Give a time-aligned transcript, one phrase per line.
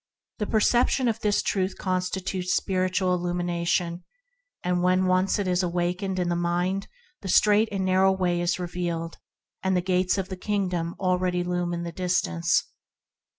[0.39, 4.03] The perception of this truth constitutes spiritual illumination,
[4.63, 6.87] and when once it is awakened in the mind,
[7.21, 9.19] the strait and narrow way is revealed,
[9.61, 12.63] and the shining Gates of the Kingdom already loom in the distance.